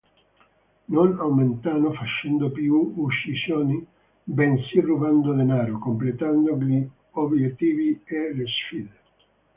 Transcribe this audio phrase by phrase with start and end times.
[0.87, 3.85] Non aumentano facendo più uccisioni,
[4.23, 8.95] bensì rubando denaro, completando gli obiettivi e le sfide.